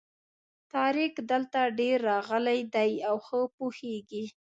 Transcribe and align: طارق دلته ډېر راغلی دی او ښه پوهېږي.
طارق 0.73 1.13
دلته 1.31 1.59
ډېر 1.79 1.97
راغلی 2.11 2.59
دی 2.75 2.91
او 3.07 3.15
ښه 3.25 3.39
پوهېږي. 3.55 4.23